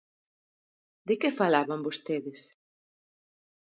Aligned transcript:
¿De 1.07 1.13
que 1.21 1.37
falaban 1.39 1.85
vostedes? 1.87 2.41